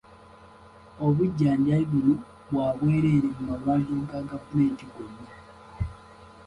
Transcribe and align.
Obujjanjabi 1.05 1.83
buno 1.91 2.13
bwa 2.49 2.67
bwereere 2.77 3.27
mu 3.35 3.41
malwaliro 3.49 3.97
ga 4.09 4.19
gavumenti 4.29 4.83
gonna. 4.93 5.25